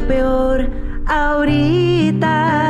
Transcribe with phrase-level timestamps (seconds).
[0.00, 0.68] peor
[1.06, 2.60] ahorita.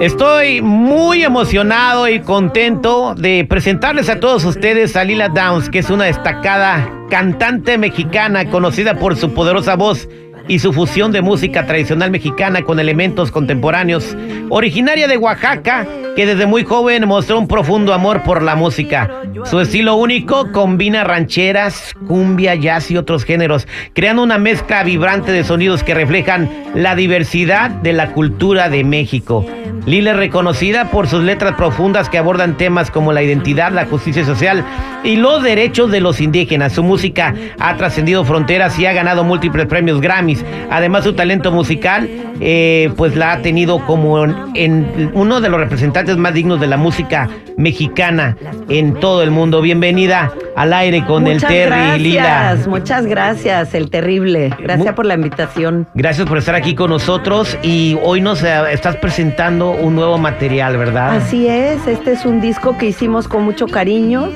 [0.00, 5.90] Estoy muy emocionado y contento de presentarles a todos ustedes a Lila Downs, que es
[5.90, 10.08] una destacada cantante mexicana conocida por su poderosa voz
[10.46, 14.16] y su fusión de música tradicional mexicana con elementos contemporáneos,
[14.48, 19.17] originaria de Oaxaca, que desde muy joven mostró un profundo amor por la música.
[19.44, 25.44] Su estilo único combina rancheras, cumbia, jazz y otros géneros, creando una mezcla vibrante de
[25.44, 29.44] sonidos que reflejan la diversidad de la cultura de México.
[29.88, 34.22] Lila es reconocida por sus letras profundas que abordan temas como la identidad, la justicia
[34.22, 34.62] social
[35.02, 36.74] y los derechos de los indígenas.
[36.74, 40.44] Su música ha trascendido fronteras y ha ganado múltiples premios Grammys.
[40.70, 42.06] Además, su talento musical,
[42.38, 46.76] eh, pues la ha tenido como en uno de los representantes más dignos de la
[46.76, 48.36] música mexicana
[48.68, 49.60] en todo el mundo.
[49.60, 52.58] Bienvenida al aire con el Terry gracias, Lila.
[52.66, 54.54] Muchas gracias, el terrible.
[54.60, 55.88] Gracias por la invitación.
[55.94, 60.76] Gracias por estar aquí con nosotros y hoy nos eh, estás presentando un nuevo material,
[60.76, 61.16] ¿verdad?
[61.16, 64.30] Así es, este es un disco que hicimos con mucho cariño.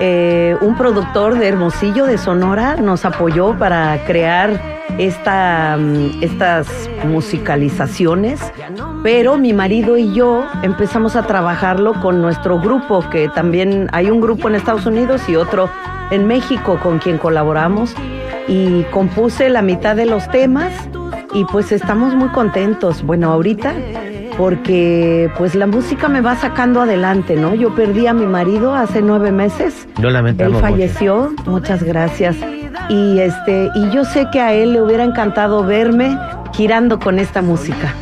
[0.00, 4.60] Eh, un productor de Hermosillo, de Sonora, nos apoyó para crear
[4.98, 6.68] esta, mm, estas
[7.04, 8.40] musicalizaciones,
[9.02, 14.20] pero mi marido y yo empezamos a trabajarlo con nuestro grupo, que también hay un
[14.20, 15.68] grupo en Estados Unidos y otro
[16.10, 17.94] en México con quien colaboramos,
[18.46, 20.72] y compuse la mitad de los temas
[21.34, 23.02] y pues estamos muy contentos.
[23.02, 23.74] Bueno, ahorita
[24.38, 27.56] porque pues la música me va sacando adelante, ¿no?
[27.56, 29.88] Yo perdí a mi marido hace nueve meses.
[30.00, 32.36] Lo lamentamos Él falleció, muchas gracias.
[32.88, 36.16] Y este, y yo sé que a él le hubiera encantado verme
[36.54, 37.92] girando con esta música.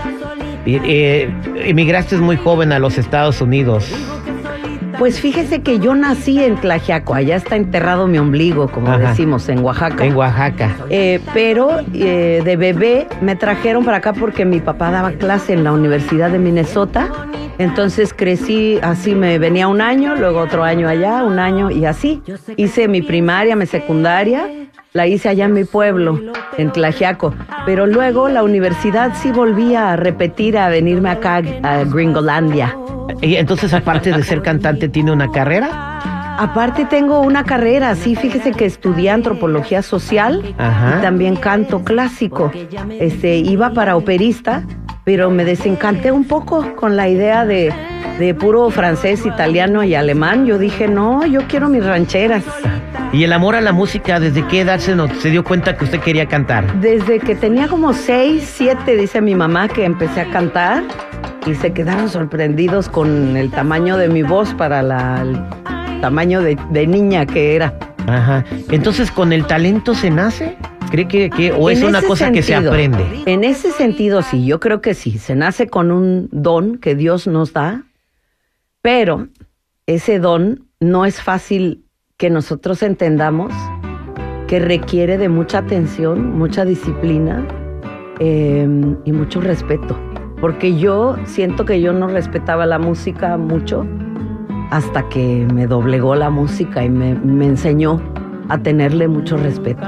[0.67, 3.91] Eh, emigraste muy joven a los Estados Unidos.
[4.99, 9.11] Pues fíjese que yo nací en Tlajiaco, allá está enterrado mi ombligo, como Ajá.
[9.11, 10.05] decimos, en Oaxaca.
[10.05, 10.75] En Oaxaca.
[10.89, 15.65] Eh, pero eh, de bebé me trajeron para acá porque mi papá daba clase en
[15.65, 17.11] la Universidad de Minnesota.
[17.59, 22.23] Entonces crecí así, me venía un año, luego otro año allá, un año y así.
[22.57, 24.49] Hice mi primaria, mi secundaria,
[24.95, 26.19] la hice allá en mi pueblo,
[26.59, 27.35] en Tlajiaco.
[27.65, 32.77] Pero luego la universidad sí volvía a repetir, a venirme acá a Gringolandia.
[33.21, 35.97] Y entonces, aparte de ser cantante, ¿tiene una carrera?
[36.39, 40.97] Aparte tengo una carrera, sí, fíjese que estudié antropología social Ajá.
[40.99, 42.53] y también canto clásico.
[43.01, 44.63] Este, iba para operista,
[45.05, 47.73] pero me desencanté un poco con la idea de,
[48.19, 50.45] de puro francés, italiano y alemán.
[50.45, 52.45] Yo dije, no, yo quiero mis rancheras.
[53.17, 55.85] ¿Y el amor a la música, desde qué edad se, nos- se dio cuenta que
[55.85, 56.81] usted quería cantar?
[56.81, 60.85] Desde que tenía como seis, siete, dice mi mamá, que empecé a cantar
[61.47, 66.59] y se quedaron sorprendidos con el tamaño de mi voz para la, el tamaño de,
[66.71, 67.73] de niña que era.
[68.07, 68.45] Ajá.
[68.71, 70.59] Entonces, ¿con el talento se nace?
[70.91, 73.03] ¿Cree que, que- o es una cosa que se aprende?
[73.25, 75.17] En ese sentido, sí, yo creo que sí.
[75.17, 77.83] Se nace con un don que Dios nos da,
[78.83, 79.29] pero
[79.87, 81.86] ese don no es fácil
[82.19, 83.53] que nosotros entendamos
[84.47, 87.47] que requiere de mucha atención, mucha disciplina
[88.21, 88.67] eh,
[89.05, 89.99] y mucho respeto.
[90.41, 93.87] Porque yo siento que yo no respetaba la música mucho
[94.71, 98.01] hasta que me doblegó la música y me, me enseñó
[98.49, 99.83] a tenerle mucho respeto.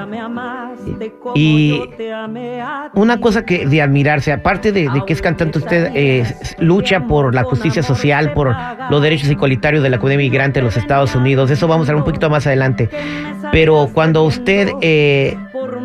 [1.34, 1.80] Y
[2.94, 6.24] una cosa que de admirarse, aparte de, que es cantante, usted eh,
[6.58, 8.54] lucha por la justicia social, por
[8.90, 11.50] los derechos igualitarios de la comunidad migrante en los Estados Unidos.
[11.50, 12.88] Eso vamos a hablar un poquito más adelante.
[13.52, 15.36] Pero cuando usted eh,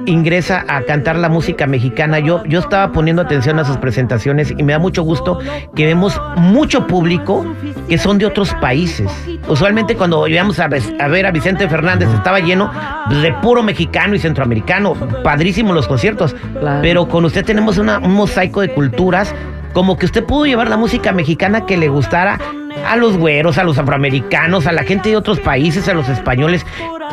[0.05, 4.61] ingresa a cantar la música mexicana, yo, yo estaba poniendo atención a sus presentaciones y
[4.63, 5.39] me da mucho gusto
[5.75, 7.45] que vemos mucho público
[7.87, 9.09] que son de otros países.
[9.47, 12.71] Usualmente cuando íbamos a, ver a Vicente Fernández estaba lleno
[13.21, 14.93] de puro mexicano y centroamericano.
[15.23, 16.35] Padrísimos los conciertos.
[16.59, 16.79] Claro.
[16.81, 19.33] Pero con usted tenemos una- un mosaico de culturas.
[19.73, 22.37] Como que usted pudo llevar la música mexicana que le gustara
[22.87, 26.65] a los güeros, a los afroamericanos, a la gente de otros países, a los españoles.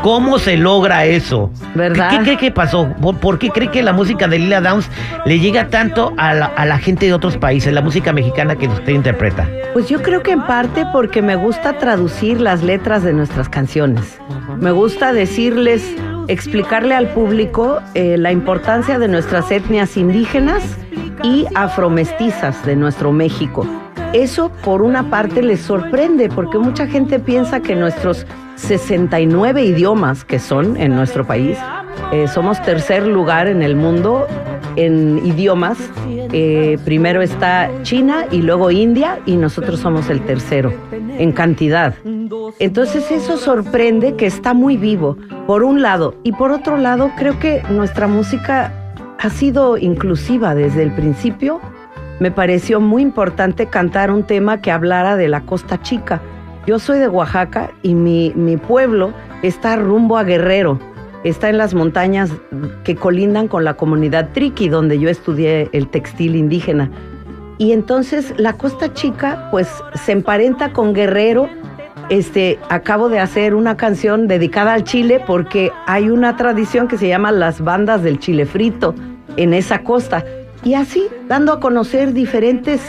[0.03, 1.51] ¿Cómo se logra eso?
[1.75, 2.11] ¿Verdad?
[2.11, 2.89] ¿Qué, qué cree que pasó?
[3.01, 4.89] ¿Por, por qué cree que la música de Lila Downs
[5.27, 8.67] le llega tanto a la, a la gente de otros países, la música mexicana que
[8.67, 9.49] usted interpreta?
[9.73, 14.19] Pues yo creo que en parte porque me gusta traducir las letras de nuestras canciones.
[14.59, 15.95] Me gusta decirles,
[16.29, 20.63] explicarle al público eh, la importancia de nuestras etnias indígenas
[21.23, 23.67] y afromestizas de nuestro México.
[24.13, 28.27] Eso por una parte les sorprende porque mucha gente piensa que nuestros
[28.61, 31.59] 69 idiomas que son en nuestro país,
[32.13, 34.27] eh, somos tercer lugar en el mundo
[34.77, 35.79] en idiomas.
[36.33, 41.95] Eh, primero está China y luego India y nosotros somos el tercero en cantidad.
[42.59, 45.17] Entonces eso sorprende que está muy vivo,
[45.47, 46.15] por un lado.
[46.23, 48.73] Y por otro lado, creo que nuestra música
[49.19, 51.61] ha sido inclusiva desde el principio.
[52.21, 56.21] Me pareció muy importante cantar un tema que hablara de la Costa Chica.
[56.71, 59.13] Yo soy de Oaxaca y mi, pueblo
[59.43, 60.79] está rumbo a Guerrero
[61.25, 62.31] está en las montañas
[62.85, 66.89] que colindan con la comunidad Triqui, donde yo estudié el textil indígena.
[67.59, 71.49] Y entonces la Costa Chica, pues se emparenta con Guerrero.
[72.09, 77.09] Este, acabo de hacer una canción dedicada al chile porque hay una tradición que se
[77.09, 78.95] llama las bandas del chile frito
[79.37, 80.25] en esa costa.
[80.63, 82.81] Y así, dando a conocer diferentes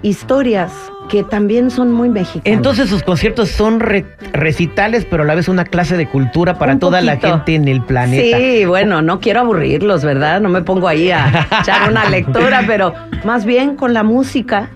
[0.00, 0.72] historias
[1.08, 2.56] que también son muy mexicanas.
[2.56, 7.00] Entonces sus conciertos son recitales, pero a la vez una clase de cultura para toda
[7.00, 8.38] la gente en el planeta.
[8.38, 10.40] Sí, bueno, no quiero aburrirlos, ¿verdad?
[10.40, 12.92] No me pongo ahí a echar una lectura, pero
[13.24, 14.70] más bien con la música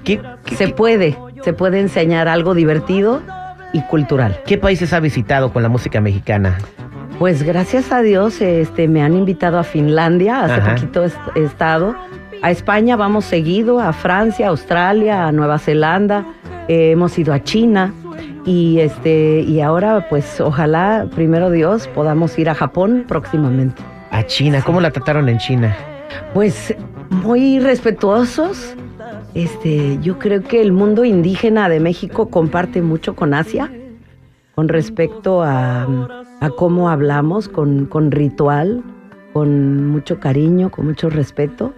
[0.57, 3.23] se puede, se puede enseñar algo divertido
[3.73, 4.41] y cultural.
[4.47, 6.59] ¿Qué países ha visitado con la música mexicana?
[7.19, 11.05] Pues gracias a Dios este, me han invitado a Finlandia, hace poquito
[11.35, 11.95] he estado
[12.43, 16.27] a España vamos seguido, a Francia, a Australia, a Nueva Zelanda,
[16.69, 17.95] eh, hemos ido a China
[18.45, 23.81] y este y ahora pues ojalá primero Dios podamos ir a Japón próximamente.
[24.11, 25.75] A China, ¿cómo la trataron en China?
[26.35, 26.75] Pues
[27.11, 28.75] muy respetuosos.
[29.35, 33.71] Este, yo creo que el mundo indígena de México comparte mucho con Asia
[34.55, 35.87] con respecto a,
[36.41, 38.83] a cómo hablamos, con, con ritual,
[39.33, 41.73] con mucho cariño, con mucho respeto.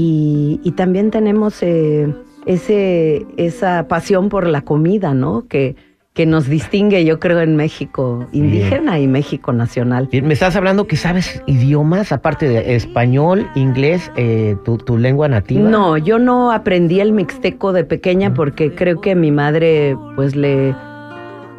[0.00, 2.14] Y, también tenemos eh,
[2.46, 5.48] ese, esa pasión por la comida, ¿no?
[5.48, 5.74] Que,
[6.14, 10.08] que nos distingue, yo creo, en México indígena y México nacional.
[10.12, 15.68] Me estás hablando que sabes idiomas, aparte de español, inglés, eh, tu, lengua nativa.
[15.68, 20.76] No, yo no aprendí el mixteco de pequeña porque creo que mi madre, pues le...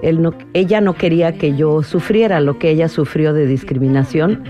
[0.01, 4.45] Él no, ella no quería que yo sufriera lo que ella sufrió de discriminación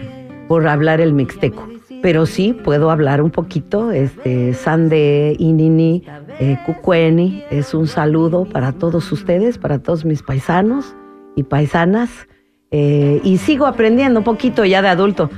[0.48, 1.68] por hablar el mixteco
[2.02, 3.92] pero sí puedo hablar un poquito.
[3.92, 6.04] Este, Sande Inini
[6.40, 6.58] eh,
[7.50, 10.96] es un saludo para todos ustedes, para todos mis paisanos
[11.36, 12.10] y paisanas.
[12.72, 15.30] Eh, y sigo aprendiendo un poquito ya de adulto.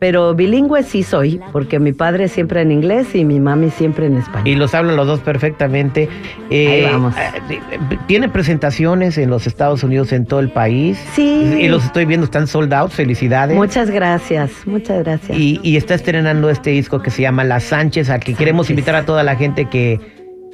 [0.00, 4.16] Pero bilingüe sí soy, porque mi padre siempre en inglés y mi mami siempre en
[4.16, 4.48] español.
[4.48, 6.08] Y los hablan los dos perfectamente.
[6.48, 7.14] Eh, Ahí vamos.
[7.50, 7.60] Eh,
[8.06, 10.98] ¿Tiene presentaciones en los Estados Unidos, en todo el país?
[11.12, 11.58] Sí.
[11.60, 13.54] Y los estoy viendo, están sold out, felicidades.
[13.54, 15.38] Muchas gracias, muchas gracias.
[15.38, 19.04] Y, está estrenando este disco que se llama La Sánchez, al que queremos invitar a
[19.04, 20.00] toda la gente que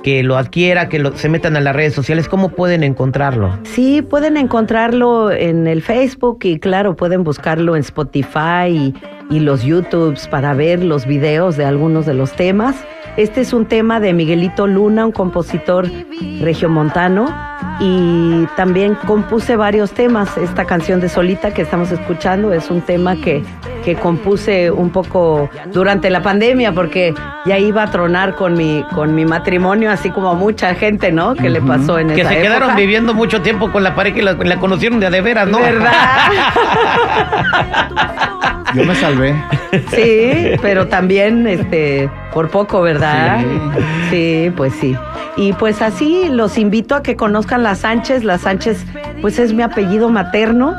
[0.03, 3.59] que lo adquiera, que lo, se metan a las redes sociales, ¿cómo pueden encontrarlo?
[3.65, 8.95] Sí, pueden encontrarlo en el Facebook y claro, pueden buscarlo en Spotify y,
[9.31, 12.77] y los YouTubes para ver los videos de algunos de los temas.
[13.17, 15.91] Este es un tema de Miguelito Luna, un compositor
[16.41, 17.35] regiomontano,
[17.81, 20.37] y también compuse varios temas.
[20.37, 23.43] Esta canción de Solita que estamos escuchando es un tema que,
[23.87, 27.15] que compuse un poco durante la pandemia, porque
[27.47, 31.35] ya iba a tronar con mi, con mi matrimonio, así como mucha gente, ¿no?
[31.35, 34.19] Que le pasó en que esa Que se quedaron viviendo mucho tiempo con la pareja
[34.19, 35.61] y la, conocieron de a de veras, ¿no?
[35.61, 35.93] ¿Verdad?
[38.75, 39.35] Yo me salvé.
[39.91, 43.45] Sí, pero también este por poco, ¿verdad?
[44.11, 44.53] Sí.
[44.57, 44.97] pues sí.
[45.37, 48.25] Y pues así los invito a que conozcan las Sánchez.
[48.25, 48.85] Las Sánchez,
[49.21, 50.75] pues es mi apellido materno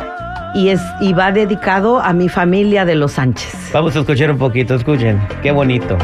[0.55, 3.69] y es y va dedicado a mi familia de los Sánchez.
[3.73, 5.19] Vamos a escuchar un poquito, escuchen.
[5.41, 5.97] Qué bonito.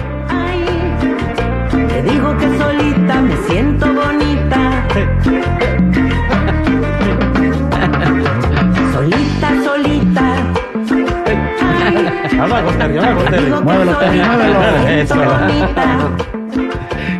[1.71, 4.87] te digo que solita me siento bonita.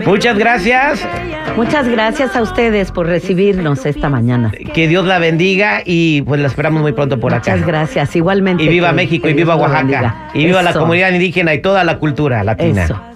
[0.05, 1.07] Muchas gracias.
[1.55, 4.51] Muchas gracias a ustedes por recibirnos esta mañana.
[4.73, 7.51] Que Dios la bendiga y pues la esperamos muy pronto por acá.
[7.51, 8.63] Muchas gracias, igualmente.
[8.63, 10.29] Y viva México y viva Oaxaca.
[10.33, 13.12] Y viva la comunidad indígena y toda la cultura latina.